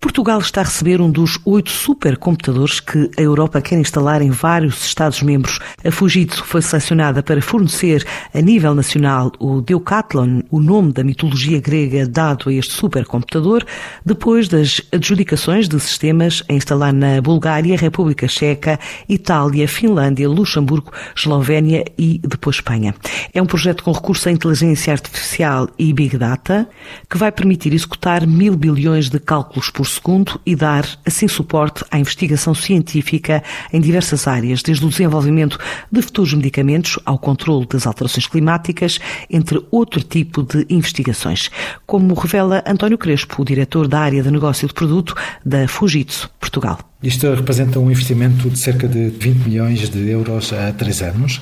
Portugal 0.00 0.38
está 0.38 0.60
a 0.60 0.64
receber 0.64 1.00
um 1.00 1.10
dos 1.10 1.40
oito 1.44 1.70
supercomputadores 1.70 2.78
que 2.78 3.10
a 3.18 3.20
Europa 3.20 3.60
quer 3.60 3.80
instalar 3.80 4.22
em 4.22 4.30
vários 4.30 4.84
Estados-membros. 4.84 5.58
A 5.84 5.90
Fujitsu 5.90 6.44
foi 6.44 6.62
selecionada 6.62 7.20
para 7.20 7.42
fornecer 7.42 8.06
a 8.32 8.40
nível 8.40 8.76
nacional 8.76 9.32
o 9.40 9.60
Deucatlon, 9.60 10.42
o 10.52 10.60
nome 10.60 10.92
da 10.92 11.02
mitologia 11.02 11.60
grega 11.60 12.06
dado 12.06 12.48
a 12.48 12.52
este 12.52 12.74
supercomputador, 12.74 13.64
depois 14.06 14.46
das 14.46 14.80
adjudicações 14.92 15.68
de 15.68 15.80
sistemas 15.80 16.44
a 16.48 16.52
instalar 16.52 16.92
na 16.92 17.20
Bulgária, 17.20 17.76
República 17.76 18.28
Checa, 18.28 18.78
Itália, 19.08 19.66
Finlândia, 19.66 20.28
Luxemburgo, 20.28 20.92
Eslovénia 21.16 21.84
e 21.98 22.20
depois 22.22 22.54
Espanha. 22.58 22.94
É 23.34 23.42
um 23.42 23.46
projeto 23.46 23.82
com 23.82 23.90
recurso 23.90 24.28
à 24.28 24.32
inteligência 24.32 24.92
artificial 24.92 25.68
e 25.76 25.92
Big 25.92 26.16
Data 26.16 26.68
que 27.10 27.18
vai 27.18 27.32
permitir 27.32 27.74
executar 27.74 28.24
mil 28.24 28.56
bilhões 28.56 29.10
de 29.10 29.18
cálculos 29.18 29.70
por 29.70 29.87
segundo 29.88 30.40
e 30.44 30.54
dar, 30.54 30.86
assim, 31.04 31.26
suporte 31.26 31.84
à 31.90 31.98
investigação 31.98 32.54
científica 32.54 33.42
em 33.72 33.80
diversas 33.80 34.26
áreas, 34.26 34.62
desde 34.62 34.84
o 34.84 34.88
desenvolvimento 34.88 35.58
de 35.90 36.02
futuros 36.02 36.34
medicamentos 36.34 36.98
ao 37.04 37.18
controle 37.18 37.66
das 37.66 37.86
alterações 37.86 38.26
climáticas, 38.26 38.98
entre 39.30 39.64
outro 39.70 40.02
tipo 40.02 40.42
de 40.42 40.66
investigações, 40.68 41.50
como 41.86 42.14
revela 42.14 42.62
António 42.66 42.98
Crespo, 42.98 43.42
o 43.42 43.44
diretor 43.44 43.88
da 43.88 44.00
área 44.00 44.22
de 44.22 44.30
negócio 44.30 44.68
de 44.68 44.74
produto 44.74 45.14
da 45.44 45.66
Fujitsu, 45.66 46.30
Portugal. 46.38 46.87
Isto 47.00 47.32
representa 47.32 47.78
um 47.78 47.88
investimento 47.92 48.50
de 48.50 48.58
cerca 48.58 48.88
de 48.88 49.10
20 49.10 49.48
milhões 49.48 49.88
de 49.88 50.10
euros 50.10 50.52
a 50.52 50.72
três 50.72 51.00
anos, 51.00 51.40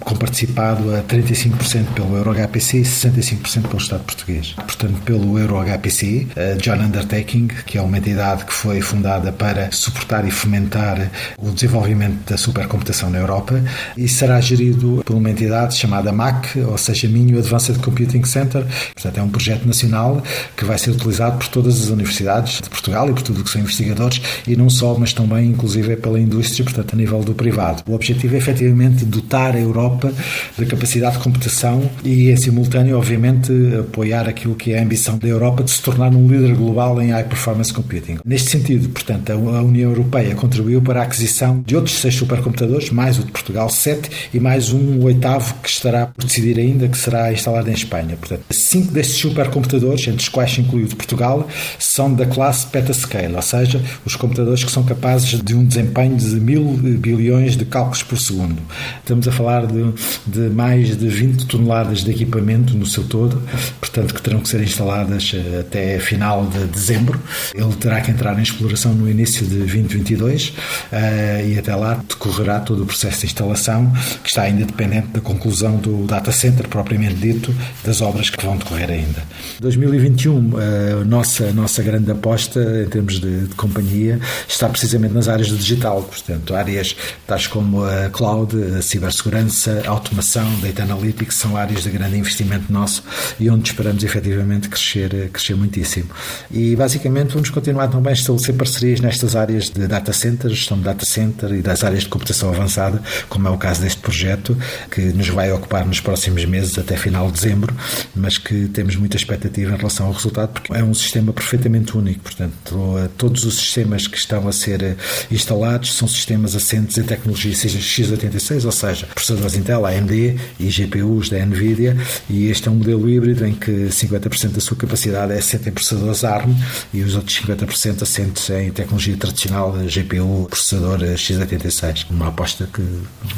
com 0.00 0.16
participado 0.16 0.92
a 0.96 1.00
35% 1.00 1.92
pelo 1.94 2.16
EuroHPC 2.16 2.78
e 2.78 2.82
65% 2.82 3.68
pelo 3.68 3.76
Estado 3.76 4.02
português. 4.02 4.54
Portanto, 4.54 5.00
pelo 5.04 5.38
EuroHPC, 5.38 6.26
a 6.34 6.60
John 6.60 6.84
Undertaking, 6.84 7.46
que 7.66 7.78
é 7.78 7.80
uma 7.80 7.98
entidade 7.98 8.46
que 8.46 8.52
foi 8.52 8.80
fundada 8.80 9.30
para 9.30 9.70
suportar 9.70 10.26
e 10.26 10.30
fomentar 10.32 11.08
o 11.38 11.52
desenvolvimento 11.52 12.28
da 12.28 12.36
supercomputação 12.36 13.08
na 13.08 13.18
Europa, 13.18 13.62
e 13.96 14.08
será 14.08 14.40
gerido 14.40 15.04
por 15.06 15.14
uma 15.14 15.30
entidade 15.30 15.76
chamada 15.76 16.10
MAC, 16.10 16.58
ou 16.58 16.76
seja, 16.76 17.06
Minho 17.06 17.38
Advanced 17.38 17.78
Computing 17.78 18.24
Center. 18.24 18.66
Portanto, 18.92 19.18
é 19.18 19.22
um 19.22 19.28
projeto 19.28 19.66
nacional 19.66 20.20
que 20.56 20.64
vai 20.64 20.76
ser 20.78 20.90
utilizado 20.90 21.38
por 21.38 21.46
todas 21.46 21.80
as 21.80 21.90
universidades 21.90 22.60
de 22.60 22.68
Portugal 22.68 23.08
e 23.08 23.12
por 23.12 23.22
tudo 23.22 23.44
que 23.44 23.50
são 23.50 23.60
investigadores, 23.60 24.20
e 24.48 24.56
não 24.56 24.68
só 24.68 24.95
mas 24.98 25.12
também, 25.12 25.48
inclusive, 25.50 25.96
pela 25.96 26.18
indústria, 26.18 26.64
portanto, 26.64 26.94
a 26.94 26.96
nível 26.96 27.20
do 27.22 27.34
privado. 27.34 27.82
O 27.88 27.94
objetivo 27.94 28.34
é 28.34 28.38
efetivamente 28.38 29.04
dotar 29.04 29.54
a 29.54 29.60
Europa 29.60 30.12
da 30.58 30.66
capacidade 30.66 31.16
de 31.16 31.22
computação 31.22 31.90
e, 32.04 32.30
em 32.30 32.36
simultâneo, 32.36 32.96
obviamente, 32.96 33.52
apoiar 33.80 34.28
aquilo 34.28 34.54
que 34.54 34.72
é 34.72 34.78
a 34.78 34.82
ambição 34.82 35.18
da 35.18 35.28
Europa 35.28 35.62
de 35.62 35.70
se 35.70 35.82
tornar 35.82 36.14
um 36.14 36.26
líder 36.28 36.54
global 36.54 37.00
em 37.00 37.10
high 37.10 37.24
performance 37.24 37.72
computing. 37.72 38.18
Neste 38.24 38.50
sentido, 38.50 38.88
portanto, 38.88 39.30
a 39.30 39.36
União 39.36 39.90
Europeia 39.90 40.34
contribuiu 40.34 40.80
para 40.80 41.00
a 41.00 41.04
aquisição 41.04 41.62
de 41.66 41.76
outros 41.76 41.98
seis 41.98 42.14
supercomputadores, 42.14 42.90
mais 42.90 43.18
o 43.18 43.24
de 43.24 43.32
Portugal, 43.32 43.68
sete, 43.68 44.10
e 44.32 44.40
mais 44.40 44.72
um 44.72 45.02
oitavo 45.04 45.54
que 45.62 45.68
estará 45.68 46.06
por 46.06 46.24
decidir 46.24 46.58
ainda, 46.58 46.88
que 46.88 46.96
será 46.96 47.32
instalado 47.32 47.68
em 47.70 47.74
Espanha. 47.74 48.16
Portanto, 48.16 48.42
cinco 48.50 48.92
destes 48.92 49.16
supercomputadores, 49.16 50.06
entre 50.06 50.22
os 50.22 50.28
quais 50.28 50.52
se 50.52 50.60
inclui 50.60 50.84
o 50.84 50.88
de 50.88 50.96
Portugal, 50.96 51.46
são 51.78 52.12
da 52.12 52.26
classe 52.26 52.66
petascale, 52.66 53.34
ou 53.34 53.42
seja, 53.42 53.82
os 54.04 54.16
computadores 54.16 54.64
que 54.64 54.70
são 54.70 54.82
capazes 54.86 55.40
de 55.42 55.54
um 55.54 55.64
desempenho 55.64 56.16
de 56.16 56.40
mil 56.40 56.64
bilhões 56.64 57.56
de 57.56 57.64
cálculos 57.64 58.02
por 58.02 58.18
segundo. 58.18 58.62
Estamos 58.98 59.26
a 59.28 59.32
falar 59.32 59.66
de, 59.66 59.92
de 60.26 60.48
mais 60.50 60.96
de 60.96 61.08
20 61.08 61.46
toneladas 61.46 62.02
de 62.02 62.10
equipamento 62.10 62.76
no 62.76 62.86
seu 62.86 63.04
todo, 63.04 63.42
portanto, 63.80 64.14
que 64.14 64.22
terão 64.22 64.40
que 64.40 64.48
ser 64.48 64.62
instaladas 64.62 65.32
eh, 65.34 65.60
até 65.60 65.98
final 65.98 66.46
de 66.46 66.64
dezembro. 66.66 67.20
Ele 67.54 67.72
terá 67.74 68.00
que 68.00 68.10
entrar 68.10 68.38
em 68.38 68.42
exploração 68.42 68.94
no 68.94 69.08
início 69.10 69.44
de 69.46 69.56
2022 69.56 70.52
eh, 70.92 71.46
e 71.48 71.58
até 71.58 71.74
lá 71.74 72.00
decorrerá 72.08 72.60
todo 72.60 72.84
o 72.84 72.86
processo 72.86 73.20
de 73.20 73.26
instalação, 73.26 73.92
que 74.22 74.28
está 74.28 74.42
ainda 74.42 74.64
dependente 74.64 75.08
da 75.08 75.20
conclusão 75.20 75.76
do 75.76 76.06
data 76.06 76.32
center 76.32 76.68
propriamente 76.68 77.16
dito, 77.16 77.54
das 77.84 78.00
obras 78.00 78.30
que 78.30 78.44
vão 78.44 78.56
decorrer 78.56 78.90
ainda. 78.90 79.22
2021, 79.60 80.52
a 81.00 81.04
nossa, 81.04 81.52
nossa 81.52 81.82
grande 81.82 82.10
aposta 82.10 82.60
em 82.84 82.88
termos 82.88 83.20
de, 83.20 83.46
de 83.46 83.54
companhia 83.54 84.20
está 84.48 84.68
precisamente 84.76 85.14
nas 85.14 85.26
áreas 85.26 85.48
do 85.48 85.56
digital, 85.56 86.02
portanto, 86.02 86.54
áreas 86.54 86.94
tais 87.26 87.46
como 87.46 87.82
a 87.82 88.10
cloud, 88.10 88.54
a 88.78 88.82
cibersegurança, 88.82 89.82
a 89.86 89.90
automação, 89.90 90.46
data 90.60 90.82
analytics, 90.82 91.36
são 91.36 91.56
áreas 91.56 91.82
de 91.82 91.90
grande 91.90 92.18
investimento 92.18 92.70
nosso 92.70 93.02
e 93.40 93.48
onde 93.48 93.70
esperamos 93.70 94.04
efetivamente 94.04 94.68
crescer, 94.68 95.30
crescer 95.32 95.54
muitíssimo. 95.56 96.10
E 96.50 96.76
basicamente 96.76 97.32
vamos 97.32 97.48
continuar 97.48 97.88
também 97.88 98.10
a 98.10 98.12
estabelecer 98.12 98.54
parcerias 98.54 99.00
nestas 99.00 99.34
áreas 99.34 99.70
de 99.70 99.86
data 99.86 100.12
center, 100.12 100.50
gestão 100.50 100.76
de 100.76 100.84
data 100.84 101.06
center 101.06 101.52
e 101.52 101.62
das 101.62 101.82
áreas 101.82 102.02
de 102.02 102.10
computação 102.10 102.50
avançada, 102.50 103.02
como 103.30 103.48
é 103.48 103.50
o 103.50 103.56
caso 103.56 103.80
deste 103.80 104.00
projeto, 104.02 104.56
que 104.90 105.00
nos 105.00 105.28
vai 105.28 105.50
ocupar 105.52 105.86
nos 105.86 106.00
próximos 106.00 106.44
meses, 106.44 106.78
até 106.78 106.98
final 106.98 107.28
de 107.28 107.32
dezembro, 107.32 107.74
mas 108.14 108.36
que 108.36 108.68
temos 108.68 108.94
muita 108.94 109.16
expectativa 109.16 109.72
em 109.72 109.76
relação 109.76 110.06
ao 110.06 110.12
resultado, 110.12 110.50
porque 110.50 110.74
é 110.74 110.84
um 110.84 110.92
sistema 110.92 111.32
perfeitamente 111.32 111.96
único, 111.96 112.20
portanto, 112.20 113.10
todos 113.16 113.44
os 113.44 113.54
sistemas 113.54 114.06
que 114.06 114.18
estão 114.18 114.46
a 114.46 114.52
ser 114.52 114.65
ser 114.66 114.82
eh, 114.82 114.96
instalados 115.30 115.94
são 115.94 116.08
sistemas 116.08 116.56
assentes 116.56 116.98
em 116.98 117.04
tecnologia 117.04 117.52
x86, 117.52 118.64
ou 118.64 118.72
seja, 118.72 119.06
processadores 119.06 119.54
Intel, 119.54 119.86
AMD 119.86 120.36
e 120.58 120.68
GPUs 120.68 121.28
da 121.28 121.44
NVIDIA, 121.44 121.96
e 122.28 122.46
este 122.46 122.68
é 122.68 122.70
um 122.70 122.74
modelo 122.74 123.08
híbrido 123.08 123.46
em 123.46 123.54
que 123.54 123.70
50% 123.70 124.52
da 124.52 124.60
sua 124.60 124.76
capacidade 124.76 125.32
é 125.32 125.38
assente 125.38 125.68
em 125.68 125.72
processadores 125.72 126.24
ARM 126.24 126.52
e 126.92 127.02
os 127.02 127.14
outros 127.14 127.40
50% 127.40 128.02
assentes 128.02 128.50
em 128.50 128.70
tecnologia 128.70 129.16
tradicional 129.16 129.72
GPU, 129.72 130.46
processador 130.50 131.02
eh, 131.02 131.14
x86. 131.14 132.06
Uma 132.10 132.28
aposta 132.28 132.68
que 132.72 132.82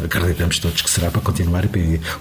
acreditamos 0.02 0.58
todos 0.58 0.80
que 0.80 0.90
será 0.90 1.10
para 1.10 1.20
continuar 1.20 1.64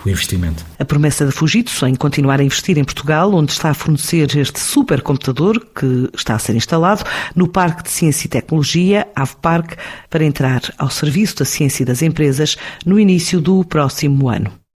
o 0.05 0.09
investimento. 0.09 0.65
A 0.79 0.85
promessa 0.85 1.25
da 1.25 1.31
Fujitsu 1.31 1.85
em 1.85 1.95
continuar 1.95 2.39
a 2.39 2.43
investir 2.43 2.77
em 2.77 2.83
Portugal, 2.83 3.33
onde 3.33 3.51
está 3.51 3.69
a 3.69 3.73
fornecer 3.73 4.35
este 4.37 4.59
supercomputador 4.59 5.61
que 5.75 6.09
está 6.15 6.35
a 6.35 6.39
ser 6.39 6.55
instalado 6.55 7.03
no 7.35 7.47
Parque 7.47 7.83
de 7.83 7.89
Ciência 7.89 8.27
e 8.27 8.29
Tecnologia 8.29 8.96
Ave 9.15 9.37
AVPark 9.37 9.75
para 10.09 10.25
entrar 10.25 10.61
ao 10.77 10.89
serviço 10.89 11.37
da 11.37 11.45
ciência 11.45 11.83
e 11.83 11.85
das 11.85 12.01
empresas 12.01 12.57
no 12.85 12.99
início 12.99 13.39
do 13.39 13.63
próximo 13.63 14.29
ano. 14.29 14.57